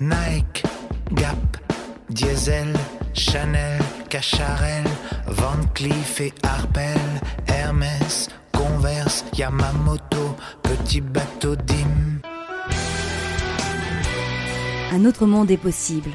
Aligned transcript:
Nike, 0.00 0.64
Gap, 1.12 1.56
Diesel, 2.10 2.74
Chanel, 3.12 3.80
Cacharel, 4.10 4.82
Van 5.28 5.64
Cleef 5.72 6.20
et 6.20 6.32
Arpel, 6.42 6.98
Hermès, 7.46 8.28
Converse, 8.52 9.24
Yamamoto, 9.38 10.34
Petit 10.64 11.00
Bateau 11.00 11.54
Dim. 11.54 12.20
Un 14.90 15.04
autre 15.04 15.26
monde 15.26 15.52
est 15.52 15.56
possible. 15.56 16.10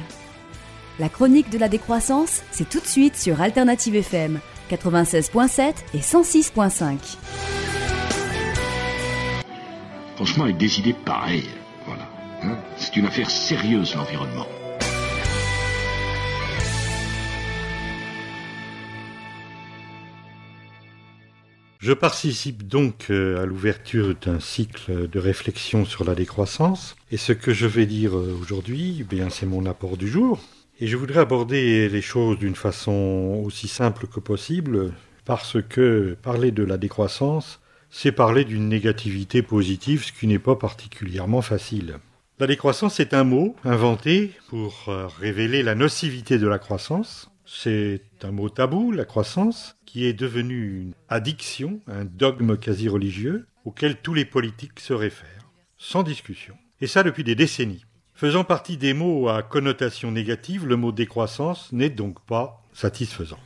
La 0.98 1.08
chronique 1.08 1.48
de 1.48 1.56
la 1.56 1.70
décroissance, 1.70 2.42
c'est 2.50 2.68
tout 2.68 2.80
de 2.80 2.86
suite 2.86 3.16
sur 3.16 3.40
Alternative 3.40 3.96
FM 3.96 4.40
96.7 4.70 5.72
et 5.94 6.00
106.5. 6.00 7.16
Franchement, 10.16 10.44
avec 10.44 10.58
des 10.58 10.78
idées 10.80 10.96
pareilles, 11.06 11.48
c'est 12.92 12.98
une 12.98 13.06
affaire 13.06 13.30
sérieuse, 13.30 13.94
l'environnement. 13.94 14.46
Je 21.78 21.92
participe 21.92 22.66
donc 22.66 23.06
euh, 23.10 23.42
à 23.42 23.46
l'ouverture 23.46 24.14
d'un 24.14 24.40
cycle 24.40 25.08
de 25.08 25.18
réflexion 25.18 25.84
sur 25.84 26.04
la 26.04 26.14
décroissance. 26.14 26.96
Et 27.10 27.16
ce 27.16 27.32
que 27.32 27.52
je 27.52 27.66
vais 27.66 27.86
dire 27.86 28.16
euh, 28.16 28.36
aujourd'hui, 28.40 28.98
eh 29.00 29.04
bien, 29.04 29.30
c'est 29.30 29.46
mon 29.46 29.66
apport 29.66 29.96
du 29.96 30.08
jour. 30.08 30.40
Et 30.80 30.86
je 30.86 30.96
voudrais 30.96 31.20
aborder 31.20 31.88
les 31.88 32.02
choses 32.02 32.38
d'une 32.38 32.54
façon 32.54 33.42
aussi 33.44 33.68
simple 33.68 34.06
que 34.06 34.20
possible, 34.20 34.92
parce 35.24 35.58
que 35.62 36.16
parler 36.22 36.50
de 36.50 36.64
la 36.64 36.76
décroissance, 36.76 37.60
c'est 37.90 38.12
parler 38.12 38.44
d'une 38.44 38.68
négativité 38.68 39.42
positive, 39.42 40.04
ce 40.04 40.12
qui 40.12 40.26
n'est 40.26 40.38
pas 40.38 40.56
particulièrement 40.56 41.42
facile. 41.42 41.98
La 42.40 42.46
décroissance 42.46 43.00
est 43.00 43.12
un 43.12 43.24
mot 43.24 43.54
inventé 43.64 44.32
pour 44.48 44.86
euh, 44.88 45.06
révéler 45.06 45.62
la 45.62 45.74
nocivité 45.74 46.38
de 46.38 46.46
la 46.46 46.58
croissance. 46.58 47.30
C'est 47.44 48.00
un 48.22 48.30
mot 48.30 48.48
tabou, 48.48 48.92
la 48.92 49.04
croissance, 49.04 49.76
qui 49.84 50.06
est 50.06 50.14
devenu 50.14 50.80
une 50.80 50.94
addiction, 51.10 51.80
un 51.86 52.06
dogme 52.06 52.56
quasi 52.56 52.88
religieux, 52.88 53.46
auquel 53.66 54.00
tous 54.00 54.14
les 54.14 54.24
politiques 54.24 54.80
se 54.80 54.94
réfèrent, 54.94 55.50
sans 55.76 56.02
discussion. 56.02 56.56
Et 56.80 56.86
ça 56.86 57.02
depuis 57.02 57.24
des 57.24 57.34
décennies. 57.34 57.84
Faisant 58.14 58.44
partie 58.44 58.78
des 58.78 58.94
mots 58.94 59.28
à 59.28 59.42
connotation 59.42 60.10
négative, 60.10 60.66
le 60.66 60.76
mot 60.76 60.92
décroissance 60.92 61.70
n'est 61.72 61.90
donc 61.90 62.24
pas 62.24 62.62
satisfaisant. 62.72 63.40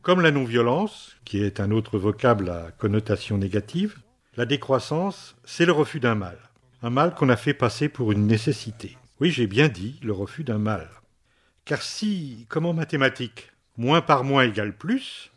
Comme 0.00 0.20
la 0.20 0.30
non-violence, 0.30 1.16
qui 1.24 1.42
est 1.42 1.58
un 1.58 1.72
autre 1.72 1.98
vocable 1.98 2.50
à 2.50 2.70
connotation 2.78 3.36
négative, 3.36 3.96
la 4.36 4.46
décroissance, 4.46 5.34
c'est 5.44 5.66
le 5.66 5.72
refus 5.72 5.98
d'un 5.98 6.14
mal. 6.14 6.38
Un 6.80 6.90
mal 6.90 7.14
qu'on 7.14 7.28
a 7.28 7.36
fait 7.36 7.54
passer 7.54 7.88
pour 7.88 8.12
une 8.12 8.28
nécessité. 8.28 8.96
Oui, 9.20 9.32
j'ai 9.32 9.48
bien 9.48 9.68
dit, 9.68 9.98
le 10.00 10.12
refus 10.12 10.44
d'un 10.44 10.58
mal. 10.58 10.88
Car 11.64 11.82
si, 11.82 12.46
comme 12.48 12.66
en 12.66 12.72
mathématiques, 12.72 13.50
moins 13.76 14.00
par 14.00 14.22
moins 14.22 14.44
égale 14.44 14.76
plus, 14.76 15.32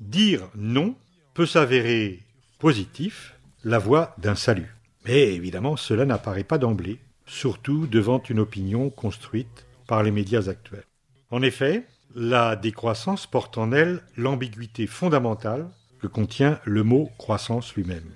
dire 0.00 0.48
non 0.56 0.96
peut 1.32 1.46
s'avérer 1.46 2.18
positif, 2.58 3.36
la 3.62 3.78
voie 3.78 4.16
d'un 4.18 4.34
salut. 4.34 4.74
Mais 5.06 5.32
évidemment, 5.32 5.76
cela 5.76 6.04
n'apparaît 6.04 6.42
pas 6.42 6.58
d'emblée, 6.58 6.98
surtout 7.24 7.86
devant 7.86 8.20
une 8.28 8.40
opinion 8.40 8.90
construite 8.90 9.66
par 9.86 10.02
les 10.02 10.10
médias 10.10 10.48
actuels. 10.48 10.84
En 11.30 11.40
effet, 11.42 11.86
la 12.16 12.56
décroissance 12.56 13.28
porte 13.28 13.58
en 13.58 13.70
elle 13.70 14.02
l'ambiguïté 14.16 14.88
fondamentale 14.88 15.70
que 16.00 16.08
contient 16.08 16.58
le 16.64 16.82
mot 16.82 17.10
croissance 17.16 17.76
lui-même. 17.76 18.10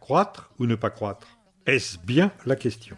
Croître 0.00 0.50
ou 0.58 0.66
ne 0.66 0.74
pas 0.74 0.90
croître? 0.90 1.35
Est-ce 1.66 1.98
bien 1.98 2.30
la 2.46 2.54
question? 2.54 2.96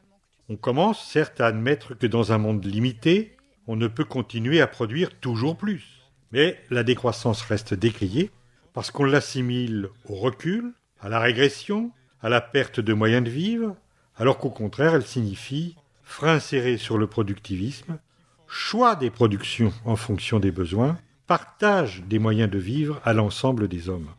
On 0.51 0.57
commence 0.57 1.03
certes 1.03 1.41
à 1.41 1.47
admettre 1.47 1.95
que 1.95 2.07
dans 2.07 2.33
un 2.33 2.39
monde 2.39 2.67
limité, 2.67 3.35
on 3.67 3.77
ne 3.77 3.87
peut 3.87 4.05
continuer 4.05 4.61
à 4.61 4.67
produire 4.67 5.19
toujours 5.21 5.57
plus. 5.57 6.03
Mais 6.33 6.61
la 6.69 6.85
décroissance 6.85 7.41
reste 7.41 7.73
décriée 7.73 8.31
parce 8.75 8.91
qu'on 8.91 9.05
l'assimile 9.05 9.89
au 10.05 10.17
recul, 10.17 10.75
à 11.01 11.09
la 11.09 11.19
régression, 11.19 11.93
à 12.21 12.29
la 12.29 12.43
perte 12.43 12.79
de 12.79 12.93
moyens 12.93 13.25
de 13.25 13.31
vivre, 13.31 13.75
alors 14.17 14.37
qu'au 14.37 14.51
contraire 14.51 14.95
elle 14.95 15.07
signifie 15.07 15.75
frein 16.03 16.39
serré 16.39 16.77
sur 16.77 16.99
le 16.99 17.07
productivisme, 17.07 17.99
choix 18.47 18.97
des 18.97 19.11
productions 19.11 19.73
en 19.87 19.97
fonction 19.97 20.41
des 20.41 20.53
besoins, 20.53 20.99
partage 21.27 22.03
des 22.03 22.19
moyens 22.19 22.51
de 22.51 22.59
vivre 22.59 23.01
à 23.03 23.15
l'ensemble 23.15 23.67
des 23.67 23.89
hommes. 23.89 24.11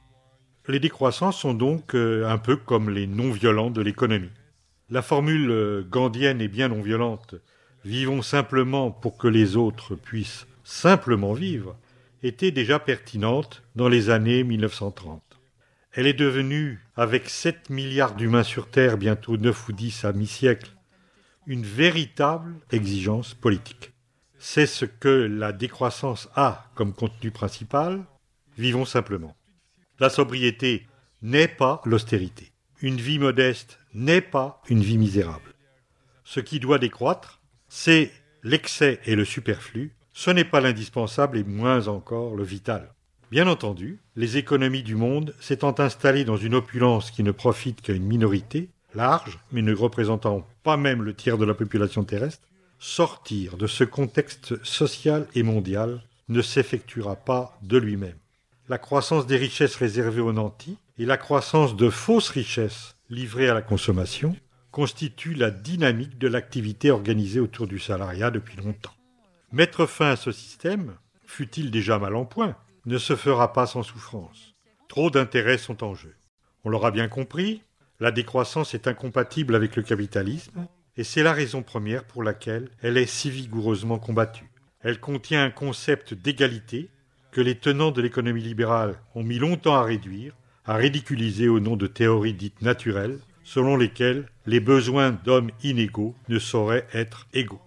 Les 0.68 0.80
décroissances 0.80 1.40
sont 1.40 1.56
donc 1.56 1.96
euh, 1.96 2.28
un 2.28 2.38
peu 2.40 2.56
comme 2.56 2.90
les 2.92 3.08
non-violents 3.08 3.72
de 3.72 3.82
l'économie. 3.82 4.30
La 4.92 5.04
formule 5.04 5.52
euh, 5.52 5.84
gandhienne 5.88 6.42
est 6.42 6.48
bien 6.48 6.70
non 6.70 6.82
violente. 6.82 7.36
Vivons 7.86 8.24
simplement 8.24 8.90
pour 8.90 9.18
que 9.18 9.28
les 9.28 9.56
autres 9.56 9.96
puissent 9.96 10.48
simplement 10.64 11.34
vivre 11.34 11.78
était 12.24 12.52
déjà 12.52 12.80
pertinente 12.80 13.64
dans 13.76 13.88
les 13.88 14.10
années 14.10 14.44
1930. 14.44 15.22
Elle 15.94 16.08
est 16.08 16.14
devenue, 16.14 16.80
avec 16.96 17.30
7 17.30 17.70
milliards 17.70 18.16
d'humains 18.16 18.44
sur 18.44 18.68
Terre, 18.70 18.98
bientôt 18.98 19.38
9 19.38 19.70
ou 19.70 19.74
10 19.74 20.06
à 20.06 20.14
mi-siècle, 20.14 20.72
une 21.48 21.64
véritable 21.64 22.56
exigence 22.72 23.34
politique. 23.34 23.94
C'est 24.40 24.68
ce 24.68 24.86
que 24.86 25.10
la 25.10 25.52
décroissance 25.52 26.30
a 26.36 26.70
comme 26.76 26.94
contenu 26.94 27.32
principal. 27.32 28.06
Vivons 28.58 28.86
simplement. 28.86 29.36
La 30.00 30.10
sobriété 30.10 30.88
n'est 31.22 31.48
pas 31.48 31.82
l'austérité. 31.86 32.52
Une 32.82 32.98
vie 32.98 33.20
modeste 33.20 33.79
n'est 33.94 34.22
pas 34.22 34.62
une 34.70 34.82
vie 34.82 34.98
misérable. 34.98 35.54
Ce 36.24 36.40
qui 36.40 36.60
doit 36.60 36.80
décroître, 36.80 37.40
c'est 37.68 38.12
l'excès 38.44 39.00
et 39.06 39.16
le 39.16 39.26
superflu, 39.26 39.94
ce 40.14 40.32
n'est 40.32 40.46
pas 40.46 40.62
l'indispensable 40.62 41.38
et 41.38 41.44
moins 41.44 41.88
encore 41.88 42.36
le 42.36 42.44
vital. 42.44 42.94
Bien 43.32 43.48
entendu, 43.48 44.00
les 44.16 44.38
économies 44.38 44.84
du 44.84 44.96
monde 44.96 45.36
s'étant 45.40 45.76
installées 45.80 46.26
dans 46.26 46.38
une 46.38 46.56
opulence 46.56 47.12
qui 47.12 47.24
ne 47.24 47.32
profite 47.32 47.82
qu'à 47.82 47.94
une 47.94 48.08
minorité, 48.08 48.70
large, 48.96 49.40
mais 49.52 49.62
ne 49.62 49.76
représentant 49.76 50.48
pas 50.64 50.78
même 50.78 51.04
le 51.04 51.14
tiers 51.14 51.38
de 51.38 51.46
la 51.46 51.54
population 51.54 52.04
terrestre, 52.04 52.48
sortir 52.80 53.58
de 53.58 53.68
ce 53.68 53.84
contexte 53.84 54.64
social 54.64 55.28
et 55.36 55.44
mondial 55.44 56.02
ne 56.28 56.42
s'effectuera 56.42 57.16
pas 57.16 57.58
de 57.62 57.78
lui-même. 57.78 58.18
La 58.68 58.78
croissance 58.78 59.28
des 59.28 59.38
richesses 59.38 59.76
réservées 59.76 60.22
aux 60.22 60.34
nantis 60.34 60.78
et 60.98 61.06
la 61.06 61.18
croissance 61.18 61.76
de 61.76 61.90
fausses 61.90 62.30
richesses 62.30 62.96
livrées 63.10 63.50
à 63.50 63.54
la 63.54 63.62
consommation 63.62 64.36
constituent 64.72 65.34
la 65.34 65.52
dynamique 65.52 66.18
de 66.18 66.28
l'activité 66.28 66.92
organisée 66.92 67.40
autour 67.40 67.68
du 67.68 67.80
salariat 67.80 68.32
depuis 68.32 68.58
longtemps. 68.58 68.94
Mettre 69.52 69.86
fin 69.88 70.12
à 70.12 70.16
ce 70.16 70.32
système, 70.32 70.96
fût-il 71.26 71.72
déjà 71.72 71.98
mal 71.98 72.16
en 72.16 72.26
point, 72.26 72.56
ne 72.86 72.98
se 72.98 73.16
fera 73.16 73.52
pas 73.52 73.66
sans 73.66 73.84
souffrance. 73.84 74.54
Trop 74.88 75.10
d'intérêts 75.10 75.58
sont 75.58 75.84
en 75.84 75.96
jeu. 75.96 76.16
On 76.64 76.70
l'aura 76.70 76.92
bien 76.92 77.08
compris, 77.08 77.64
la 78.00 78.12
décroissance 78.12 78.74
est 78.74 78.88
incompatible 78.88 79.56
avec 79.56 79.76
le 79.76 79.84
capitalisme, 79.84 80.68
et 80.98 81.04
c'est 81.04 81.24
la 81.24 81.34
raison 81.34 81.64
première 81.64 82.06
pour 82.06 82.24
laquelle 82.24 82.70
elle 82.82 82.98
est 82.98 83.06
si 83.06 83.30
vigoureusement 83.32 84.00
combattue. 84.00 84.52
Elle 84.82 85.00
contient 85.00 85.44
un 85.44 85.50
concept 85.50 86.14
d'égalité 86.14 86.90
que 87.32 87.42
les 87.42 87.56
tenants 87.56 87.92
de 87.92 88.02
l'économie 88.02 88.42
libérale 88.42 88.96
ont 89.16 89.24
mis 89.24 89.40
longtemps 89.40 89.76
à 89.76 89.84
réduire, 89.84 90.34
à 90.70 90.76
ridiculiser 90.76 91.48
au 91.48 91.60
nom 91.60 91.76
de 91.76 91.88
théories 91.88 92.36
dites 92.36 92.62
naturelles, 92.62 93.18
selon 93.44 93.76
lesquelles 93.76 94.28
les 94.46 94.60
besoins 94.60 95.10
d'hommes 95.10 95.50
inégaux 95.64 96.14
ne 96.28 96.38
sauraient 96.38 96.86
être 96.94 97.26
égaux. 97.34 97.64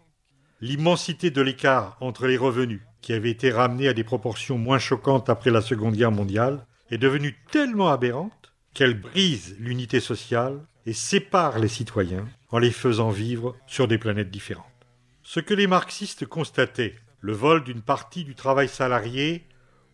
L'immensité 0.61 1.33
de 1.33 1.43
l'écart 1.43 1.97
entre 1.99 2.29
les 2.29 2.37
revenus, 2.37 2.81
qui 3.01 3.13
avait 3.13 3.33
été 3.33 3.51
ramené 3.51 3.89
à 3.89 3.93
des 3.93 4.05
proportions 4.05 4.57
moins 4.57 4.79
choquantes 4.79 5.29
après 5.29 5.51
la 5.51 5.63
Seconde 5.63 5.97
Guerre 5.97 6.13
mondiale, 6.13 6.65
est 6.93 6.99
devenue 6.99 7.37
tellement 7.51 7.89
aberrante 7.89 8.53
qu'elle 8.73 9.01
brise 9.01 9.57
l'unité 9.59 9.99
sociale 9.99 10.61
et 10.87 10.93
sépare 10.93 11.59
les 11.59 11.67
citoyens 11.67 12.29
en 12.51 12.59
les 12.59 12.71
faisant 12.71 13.11
vivre 13.11 13.57
sur 13.67 13.89
des 13.89 13.99
planètes 13.99 14.31
différentes. 14.31 14.87
Ce 15.25 15.41
que 15.41 15.55
les 15.55 15.67
marxistes 15.67 16.25
constataient, 16.25 16.95
le 17.21 17.33
vol 17.33 17.65
d'une 17.65 17.83
partie 17.83 18.23
du 18.23 18.37
travail 18.37 18.69
salarié 18.69 19.45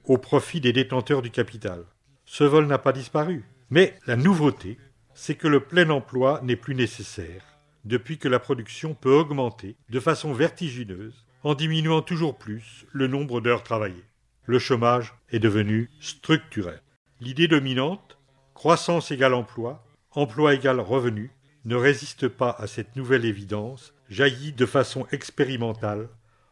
au 0.04 0.18
profit 0.18 0.60
des 0.60 0.74
détenteurs 0.74 1.22
du 1.22 1.30
capital. 1.30 1.86
Ce 2.30 2.44
vol 2.44 2.66
n'a 2.66 2.76
pas 2.76 2.92
disparu, 2.92 3.42
mais 3.70 3.96
la 4.06 4.14
nouveauté, 4.14 4.76
c'est 5.14 5.34
que 5.34 5.48
le 5.48 5.60
plein 5.60 5.88
emploi 5.88 6.40
n'est 6.44 6.56
plus 6.56 6.74
nécessaire 6.74 7.42
depuis 7.86 8.18
que 8.18 8.28
la 8.28 8.38
production 8.38 8.92
peut 8.92 9.14
augmenter 9.14 9.76
de 9.88 9.98
façon 9.98 10.34
vertigineuse 10.34 11.24
en 11.42 11.54
diminuant 11.54 12.02
toujours 12.02 12.36
plus 12.36 12.84
le 12.92 13.06
nombre 13.06 13.40
d'heures 13.40 13.62
travaillées. 13.62 14.04
Le 14.44 14.58
chômage 14.58 15.14
est 15.30 15.38
devenu 15.38 15.90
structurel. 16.00 16.82
L'idée 17.20 17.48
dominante, 17.48 18.18
croissance 18.52 19.10
égale 19.10 19.32
emploi, 19.32 19.86
emploi 20.10 20.52
égale 20.52 20.80
revenu, 20.80 21.32
ne 21.64 21.76
résiste 21.76 22.28
pas 22.28 22.54
à 22.58 22.66
cette 22.66 22.94
nouvelle 22.94 23.24
évidence, 23.24 23.94
jaillie 24.10 24.52
de 24.52 24.66
façon 24.66 25.06
expérimentale, 25.12 26.10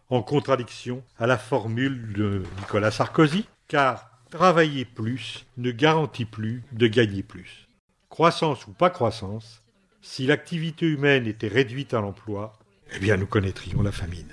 en 0.09 0.23
contradiction 0.23 1.05
à 1.19 1.27
la 1.27 1.37
formule 1.37 2.15
de 2.15 2.45
Nicolas 2.61 2.91
Sarkozy, 2.91 3.47
car 3.69 4.16
travailler 4.31 4.85
plus 4.85 5.47
ne 5.57 5.71
garantit 5.71 6.25
plus 6.25 6.63
de 6.73 6.87
gagner 6.87 7.23
plus. 7.23 7.69
Croissance 8.09 8.67
ou 8.67 8.73
pas 8.73 8.91
croissance, 8.91 9.63
si 10.03 10.27
l'activité 10.27 10.87
humaine 10.87 11.27
était 11.27 11.49
réduite 11.49 11.95
à 11.95 12.01
l'emploi, 12.01 12.53
eh 12.95 12.99
bien 12.99 13.17
nous 13.17 13.27
connaîtrions 13.27 13.83
la 13.83 13.93
famine. 13.93 14.33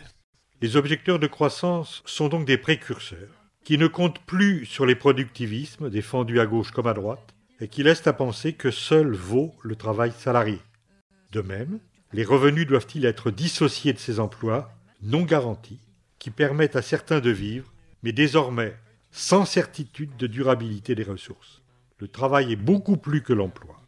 Les 0.62 0.78
objecteurs 0.78 1.20
de 1.20 1.28
croissance 1.28 2.02
sont 2.06 2.30
donc 2.30 2.46
des 2.46 2.58
précurseurs, 2.58 3.50
qui 3.64 3.78
ne 3.78 3.88
comptent 3.88 4.24
plus 4.26 4.66
sur 4.66 4.86
les 4.86 4.96
productivismes 4.96 5.90
défendus 5.90 6.40
à 6.40 6.46
gauche 6.46 6.72
comme 6.72 6.88
à 6.88 6.94
droite, 6.94 7.34
et 7.60 7.68
qui 7.68 7.84
laissent 7.84 8.08
à 8.08 8.14
penser 8.14 8.54
que 8.54 8.72
seul 8.72 9.14
vaut 9.14 9.54
le 9.62 9.76
travail 9.76 10.12
salarié. 10.18 10.60
De 11.32 11.42
même, 11.42 11.80
les 12.12 12.24
revenus 12.24 12.68
doivent-ils 12.68 13.06
être 13.06 13.32
dissociés 13.32 13.94
de 13.94 14.00
ces 14.00 14.20
emplois 14.20 14.72
non 15.02 15.24
garantis, 15.24 15.80
qui 16.20 16.30
permettent 16.30 16.76
à 16.76 16.82
certains 16.82 17.20
de 17.20 17.30
vivre, 17.30 17.72
mais 18.04 18.12
désormais 18.12 18.76
sans 19.14 19.46
certitude 19.46 20.18
de 20.18 20.26
durabilité 20.26 20.96
des 20.96 21.04
ressources. 21.04 21.62
Le 22.00 22.08
travail 22.08 22.52
est 22.52 22.58
beaucoup 22.58 22.98
plus 22.98 23.22
que 23.22 23.32
l'emploi, 23.32 23.80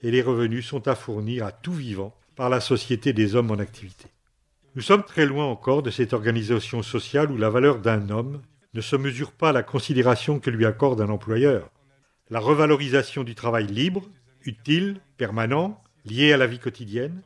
et 0.00 0.10
les 0.10 0.22
revenus 0.22 0.66
sont 0.66 0.88
à 0.88 0.94
fournir 0.94 1.44
à 1.44 1.52
tout 1.52 1.74
vivant 1.74 2.14
par 2.34 2.48
la 2.48 2.60
société 2.60 3.12
des 3.12 3.36
hommes 3.36 3.50
en 3.50 3.58
activité. 3.58 4.06
Nous 4.74 4.80
sommes 4.80 5.04
très 5.04 5.26
loin 5.26 5.44
encore 5.44 5.82
de 5.82 5.90
cette 5.90 6.14
organisation 6.14 6.82
sociale 6.82 7.30
où 7.30 7.36
la 7.36 7.50
valeur 7.50 7.78
d'un 7.78 8.08
homme 8.08 8.40
ne 8.72 8.80
se 8.80 8.96
mesure 8.96 9.32
pas 9.32 9.50
à 9.50 9.52
la 9.52 9.62
considération 9.62 10.40
que 10.40 10.48
lui 10.48 10.64
accorde 10.64 11.02
un 11.02 11.10
employeur. 11.10 11.68
La 12.30 12.40
revalorisation 12.40 13.22
du 13.22 13.34
travail 13.34 13.66
libre, 13.66 14.08
utile, 14.46 14.98
permanent, 15.18 15.78
lié 16.06 16.32
à 16.32 16.38
la 16.38 16.46
vie 16.46 16.58
quotidienne, 16.58 17.20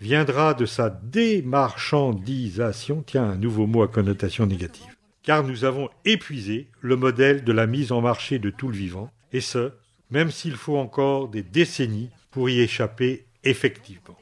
viendra 0.00 0.54
de 0.54 0.66
sa 0.66 0.90
démarchandisation, 0.90 3.04
tiens, 3.06 3.30
un 3.30 3.36
nouveau 3.36 3.68
mot 3.68 3.84
à 3.84 3.88
connotation 3.88 4.46
négative, 4.46 4.96
car 5.22 5.44
nous 5.44 5.64
avons 5.64 5.88
épuisé 6.04 6.68
le 6.80 6.96
modèle 6.96 7.44
de 7.44 7.52
la 7.52 7.66
mise 7.66 7.92
en 7.92 8.00
marché 8.00 8.38
de 8.38 8.50
tout 8.50 8.68
le 8.68 8.76
vivant, 8.76 9.10
et 9.32 9.40
ce, 9.40 9.72
même 10.10 10.30
s'il 10.30 10.56
faut 10.56 10.76
encore 10.76 11.28
des 11.28 11.42
décennies 11.42 12.10
pour 12.30 12.48
y 12.48 12.60
échapper 12.60 13.26
effectivement. 13.44 14.16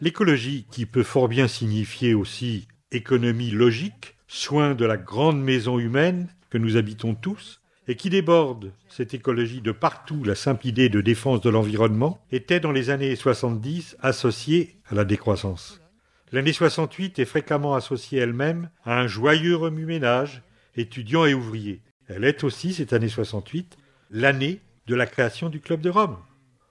L'écologie, 0.00 0.66
qui 0.70 0.86
peut 0.86 1.02
fort 1.02 1.28
bien 1.28 1.48
signifier 1.48 2.14
aussi 2.14 2.68
économie 2.90 3.50
logique, 3.50 4.16
soin 4.28 4.74
de 4.74 4.84
la 4.84 4.96
grande 4.96 5.42
maison 5.42 5.78
humaine 5.78 6.28
que 6.48 6.58
nous 6.58 6.76
habitons 6.76 7.14
tous, 7.14 7.60
et 7.88 7.96
qui 7.96 8.08
déborde 8.08 8.72
cette 8.88 9.14
écologie 9.14 9.60
de 9.60 9.72
partout 9.72 10.22
la 10.24 10.34
simple 10.34 10.66
idée 10.66 10.88
de 10.88 11.00
défense 11.00 11.40
de 11.40 11.50
l'environnement, 11.50 12.24
était 12.30 12.60
dans 12.60 12.72
les 12.72 12.90
années 12.90 13.16
70 13.16 13.96
associée 14.00 14.76
à 14.88 14.94
la 14.94 15.04
décroissance. 15.04 15.79
L'année 16.32 16.52
68 16.52 17.18
est 17.18 17.24
fréquemment 17.24 17.74
associée 17.74 18.20
elle-même 18.20 18.70
à 18.84 19.00
un 19.00 19.08
joyeux 19.08 19.56
remue-ménage, 19.56 20.42
étudiants 20.76 21.24
et 21.24 21.34
ouvriers. 21.34 21.82
Elle 22.08 22.24
est 22.24 22.44
aussi, 22.44 22.72
cette 22.72 22.92
année 22.92 23.08
68, 23.08 23.76
l'année 24.10 24.60
de 24.86 24.94
la 24.94 25.06
création 25.06 25.48
du 25.48 25.60
Club 25.60 25.80
de 25.80 25.90
Rome. 25.90 26.18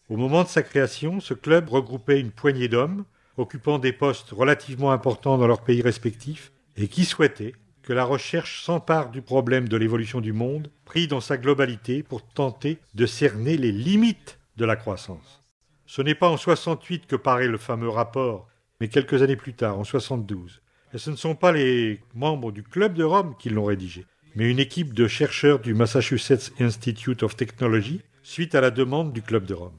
Au 0.09 0.15
moment 0.15 0.43
de 0.43 0.47
sa 0.47 0.63
création, 0.63 1.19
ce 1.19 1.33
club 1.33 1.69
regroupait 1.69 2.19
une 2.19 2.31
poignée 2.31 2.67
d'hommes 2.69 3.03
occupant 3.37 3.79
des 3.79 3.93
postes 3.93 4.31
relativement 4.31 4.91
importants 4.91 5.37
dans 5.37 5.47
leurs 5.47 5.63
pays 5.63 5.81
respectifs 5.81 6.51
et 6.77 6.87
qui 6.87 7.05
souhaitaient 7.05 7.53
que 7.81 7.93
la 7.93 8.03
recherche 8.03 8.63
s'empare 8.63 9.09
du 9.09 9.21
problème 9.21 9.67
de 9.67 9.77
l'évolution 9.77 10.21
du 10.21 10.33
monde, 10.33 10.69
pris 10.85 11.07
dans 11.07 11.21
sa 11.21 11.37
globalité 11.37 12.03
pour 12.03 12.21
tenter 12.21 12.77
de 12.93 13.05
cerner 13.05 13.57
les 13.57 13.71
limites 13.71 14.39
de 14.57 14.65
la 14.65 14.75
croissance. 14.75 15.43
Ce 15.85 16.01
n'est 16.01 16.15
pas 16.15 16.29
en 16.29 16.37
68 16.37 17.07
que 17.07 17.15
paraît 17.15 17.47
le 17.47 17.57
fameux 17.57 17.89
rapport, 17.89 18.48
mais 18.79 18.87
quelques 18.87 19.21
années 19.21 19.35
plus 19.35 19.53
tard, 19.53 19.77
en 19.77 19.83
72. 19.83 20.61
Et 20.93 20.97
ce 20.97 21.11
ne 21.11 21.15
sont 21.15 21.35
pas 21.35 21.51
les 21.51 21.99
membres 22.15 22.51
du 22.51 22.63
Club 22.63 22.93
de 22.93 23.03
Rome 23.03 23.35
qui 23.37 23.49
l'ont 23.49 23.65
rédigé, 23.65 24.05
mais 24.35 24.49
une 24.49 24.59
équipe 24.59 24.93
de 24.93 25.07
chercheurs 25.07 25.59
du 25.59 25.73
Massachusetts 25.73 26.51
Institute 26.59 27.23
of 27.23 27.35
Technology, 27.35 28.01
suite 28.23 28.55
à 28.55 28.61
la 28.61 28.71
demande 28.71 29.13
du 29.13 29.21
Club 29.21 29.45
de 29.45 29.53
Rome. 29.53 29.77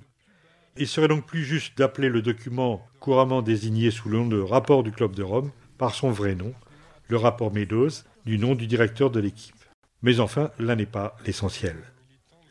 Il 0.77 0.87
serait 0.87 1.09
donc 1.09 1.27
plus 1.27 1.45
juste 1.45 1.77
d'appeler 1.77 2.09
le 2.09 2.23
document 2.23 2.87
couramment 3.01 3.43
désigné 3.43 3.91
sous 3.91 4.09
le 4.09 4.19
nom 4.19 4.27
de 4.27 4.39
rapport 4.39 4.83
du 4.83 4.93
Club 4.93 5.15
de 5.15 5.23
Rome 5.23 5.51
par 5.79 5.95
son 5.95 6.11
vrai 6.11 6.35
nom, 6.35 6.55
le 7.09 7.17
rapport 7.17 7.53
Meadows, 7.53 8.05
du 8.25 8.39
nom 8.39 8.55
du 8.55 8.67
directeur 8.67 9.11
de 9.11 9.21
l'équipe. 9.21 9.55
Mais 10.03 10.21
enfin, 10.21 10.51
là 10.59 10.77
n'est 10.77 10.87
pas 10.87 11.17
l'essentiel. 11.27 11.77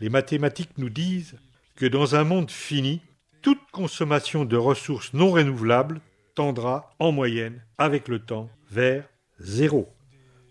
Les 0.02 0.10
mathématiques 0.10 0.78
nous 0.78 0.90
disent 0.90 1.36
que 1.76 1.86
dans 1.86 2.16
un 2.16 2.24
monde 2.24 2.52
fini, 2.52 3.02
toute 3.42 3.60
consommation 3.72 4.46
de 4.46 4.58
ressources 4.58 5.14
non 5.14 5.32
renouvelables 5.32 6.02
tendra, 6.40 6.90
en 7.00 7.12
moyenne, 7.12 7.62
avec 7.78 8.08
le 8.08 8.20
temps, 8.20 8.50
vers 8.72 9.04
zéro, 9.40 9.90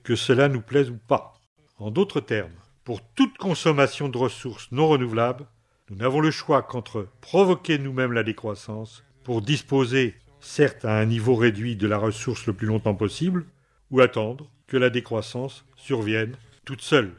que 0.02 0.16
cela 0.16 0.50
nous 0.50 0.60
plaise 0.60 0.90
ou 0.90 0.98
pas. 0.98 1.40
En 1.78 1.90
d'autres 1.90 2.20
termes, 2.20 2.52
pour 2.84 3.00
toute 3.14 3.38
consommation 3.38 4.10
de 4.10 4.18
ressources 4.18 4.70
non 4.70 4.86
renouvelables, 4.86 5.46
nous 5.88 5.96
n'avons 5.96 6.20
le 6.20 6.30
choix 6.30 6.60
qu'entre 6.60 7.08
provoquer 7.22 7.78
nous-mêmes 7.78 8.12
la 8.12 8.22
décroissance 8.22 9.02
pour 9.24 9.40
disposer, 9.40 10.14
certes 10.40 10.84
à 10.84 10.98
un 10.98 11.06
niveau 11.06 11.34
réduit 11.34 11.74
de 11.74 11.86
la 11.86 11.96
ressource 11.96 12.46
le 12.46 12.52
plus 12.52 12.66
longtemps 12.66 12.94
possible, 12.94 13.46
ou 13.90 14.02
attendre 14.02 14.50
que 14.66 14.76
la 14.76 14.90
décroissance 14.90 15.64
survienne 15.74 16.36
toute 16.66 16.82
seule. 16.82 17.14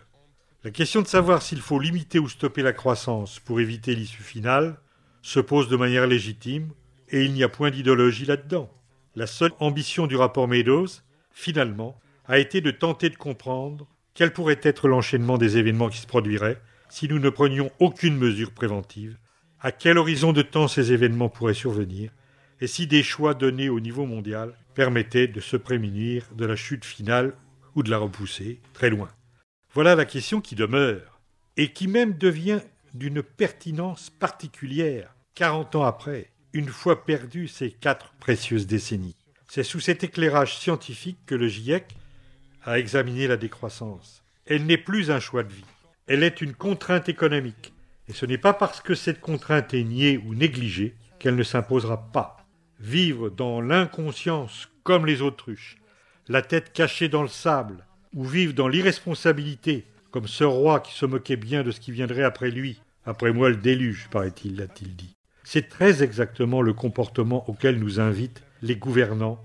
La 0.63 0.69
question 0.69 1.01
de 1.01 1.07
savoir 1.07 1.41
s'il 1.41 1.61
faut 1.61 1.79
limiter 1.79 2.19
ou 2.19 2.29
stopper 2.29 2.61
la 2.61 2.73
croissance 2.73 3.39
pour 3.39 3.61
éviter 3.61 3.95
l'issue 3.95 4.21
finale 4.21 4.77
se 5.23 5.39
pose 5.39 5.69
de 5.69 5.75
manière 5.75 6.05
légitime, 6.05 6.69
et 7.11 7.23
il 7.23 7.33
n'y 7.33 7.43
a 7.43 7.49
point 7.49 7.71
d'idéologie 7.71 8.25
là-dedans. 8.25 8.69
La 9.15 9.27
seule 9.27 9.51
ambition 9.59 10.07
du 10.07 10.15
rapport 10.15 10.47
Meadows, 10.47 10.87
finalement, 11.31 11.99
a 12.25 12.39
été 12.39 12.61
de 12.61 12.71
tenter 12.71 13.09
de 13.09 13.15
comprendre 13.15 13.87
quel 14.13 14.33
pourrait 14.33 14.59
être 14.63 14.87
l'enchaînement 14.87 15.37
des 15.37 15.57
événements 15.57 15.89
qui 15.89 15.99
se 15.99 16.07
produiraient 16.07 16.61
si 16.89 17.07
nous 17.07 17.19
ne 17.19 17.29
prenions 17.29 17.71
aucune 17.79 18.17
mesure 18.17 18.51
préventive, 18.51 19.17
à 19.59 19.71
quel 19.71 19.97
horizon 19.97 20.33
de 20.33 20.41
temps 20.41 20.67
ces 20.67 20.91
événements 20.91 21.29
pourraient 21.29 21.53
survenir, 21.53 22.11
et 22.61 22.67
si 22.67 22.87
des 22.87 23.03
choix 23.03 23.33
donnés 23.33 23.69
au 23.69 23.79
niveau 23.79 24.05
mondial 24.05 24.53
permettaient 24.73 25.27
de 25.27 25.39
se 25.39 25.57
prémunir 25.57 26.25
de 26.35 26.45
la 26.45 26.55
chute 26.55 26.85
finale 26.85 27.33
ou 27.75 27.83
de 27.83 27.89
la 27.89 27.97
repousser 27.97 28.59
très 28.73 28.89
loin. 28.89 29.09
Voilà 29.73 29.95
la 29.95 30.05
question 30.05 30.41
qui 30.41 30.55
demeure, 30.55 31.21
et 31.57 31.71
qui 31.71 31.87
même 31.87 32.17
devient 32.17 32.61
d'une 32.93 33.21
pertinence 33.21 34.09
particulière, 34.09 35.13
quarante 35.35 35.75
ans 35.75 35.83
après, 35.83 36.31
une 36.53 36.69
fois 36.69 37.05
perdues 37.05 37.47
ces 37.47 37.71
quatre 37.71 38.13
précieuses 38.19 38.67
décennies. 38.67 39.15
C'est 39.47 39.63
sous 39.63 39.79
cet 39.79 40.03
éclairage 40.03 40.57
scientifique 40.57 41.19
que 41.25 41.35
le 41.35 41.47
GIEC 41.47 41.85
a 42.63 42.79
examiné 42.79 43.27
la 43.27 43.37
décroissance. 43.37 44.23
Elle 44.45 44.65
n'est 44.65 44.77
plus 44.77 45.11
un 45.11 45.19
choix 45.19 45.43
de 45.43 45.53
vie 45.53 45.63
elle 46.09 46.23
est 46.23 46.41
une 46.41 46.55
contrainte 46.55 47.07
économique. 47.07 47.71
Et 48.07 48.13
ce 48.13 48.25
n'est 48.25 48.39
pas 48.39 48.53
parce 48.53 48.81
que 48.81 48.95
cette 48.95 49.21
contrainte 49.21 49.75
est 49.75 49.83
niée 49.83 50.17
ou 50.17 50.33
négligée 50.33 50.95
qu'elle 51.19 51.35
ne 51.35 51.43
s'imposera 51.43 52.11
pas. 52.11 52.37
Vivre 52.79 53.29
dans 53.29 53.61
l'inconscience 53.61 54.69
comme 54.83 55.05
les 55.05 55.21
autruches, 55.21 55.77
la 56.27 56.41
tête 56.41 56.73
cachée 56.73 57.09
dans 57.09 57.21
le 57.21 57.27
sable, 57.27 57.85
ou 58.15 58.25
vivre 58.25 58.53
dans 58.53 58.67
l'irresponsabilité, 58.67 59.85
comme 60.09 60.27
ce 60.27 60.43
roi 60.43 60.79
qui 60.79 60.93
se 60.93 61.05
moquait 61.05 61.35
bien 61.35 61.61
de 61.61 61.69
ce 61.69 61.79
qui 61.79 61.91
viendrait 61.91 62.23
après 62.23 62.49
lui, 62.49 62.81
après 63.05 63.31
moi 63.31 63.49
le 63.49 63.57
déluge, 63.57 64.07
paraît-il, 64.09 64.55
l'a-t-il 64.55 64.95
dit. 64.95 65.18
C'est 65.51 65.67
très 65.67 66.03
exactement 66.03 66.61
le 66.61 66.73
comportement 66.73 67.49
auquel 67.49 67.79
nous 67.79 67.99
invitent 67.99 68.43
les 68.61 68.75
gouvernants, 68.75 69.41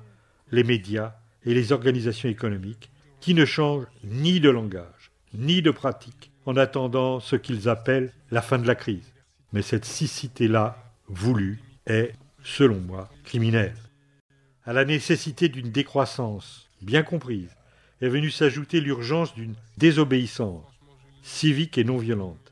les 0.53 0.63
médias 0.63 1.15
et 1.47 1.55
les 1.55 1.73
organisations 1.73 2.29
économiques, 2.29 2.91
qui 3.23 3.33
ne 3.33 3.47
changent 3.47 3.87
ni 4.05 4.39
de 4.39 4.51
langage, 4.51 5.13
ni 5.33 5.63
de 5.63 5.71
pratique, 5.71 6.31
en 6.45 6.59
attendant 6.59 7.21
ce 7.21 7.37
qu'ils 7.37 7.71
appellent 7.71 8.13
la 8.31 8.43
fin 8.43 8.59
de 8.59 8.67
la 8.67 8.75
crise. 8.75 9.15
Mais 9.55 9.63
cette 9.63 9.87
cicité-là, 9.87 10.77
voulue, 11.09 11.63
est, 11.87 12.13
selon 12.43 12.81
moi, 12.81 13.09
criminelle. 13.25 13.73
À 14.67 14.75
la 14.75 14.85
nécessité 14.85 15.49
d'une 15.49 15.71
décroissance 15.71 16.69
bien 16.83 17.03
comprise 17.03 17.57
est 18.03 18.09
venue 18.09 18.31
s'ajouter 18.31 18.83
l'urgence 18.83 19.35
d'une 19.35 19.55
désobéissance 19.79 20.67
civique 21.23 21.79
et 21.79 21.85
non 21.85 21.97
violente. 21.97 22.44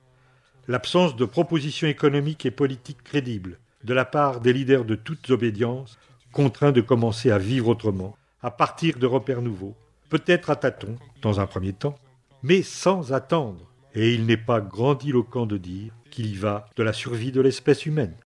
L'absence 0.68 1.16
de 1.16 1.24
propositions 1.24 1.88
économiques 1.88 2.46
et 2.46 2.50
politiques 2.50 3.02
crédibles 3.02 3.58
de 3.84 3.94
la 3.94 4.04
part 4.04 4.40
des 4.40 4.52
leaders 4.52 4.84
de 4.84 4.94
toute 4.94 5.30
obédience, 5.30 5.98
contraints 6.32 6.72
de 6.72 6.80
commencer 6.80 7.30
à 7.30 7.38
vivre 7.38 7.68
autrement, 7.68 8.16
à 8.42 8.50
partir 8.50 8.98
de 8.98 9.06
repères 9.06 9.42
nouveaux, 9.42 9.74
peut-être 10.08 10.50
à 10.50 10.56
tâtons, 10.56 10.96
dans 11.20 11.40
un 11.40 11.46
premier 11.46 11.72
temps, 11.72 11.96
mais 12.42 12.62
sans 12.62 13.12
attendre 13.12 13.72
et 13.94 14.14
il 14.14 14.26
n'est 14.26 14.36
pas 14.36 14.60
grandiloquent 14.60 15.46
de 15.46 15.58
dire 15.58 15.92
qu'il 16.10 16.26
y 16.26 16.34
va 16.34 16.66
de 16.76 16.82
la 16.82 16.92
survie 16.92 17.32
de 17.32 17.40
l'espèce 17.40 17.86
humaine. 17.86 18.14